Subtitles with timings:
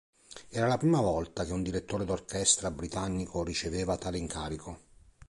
[0.49, 4.79] Era la prima volta che un direttore d'orchestra britannico riceveva tale incarico.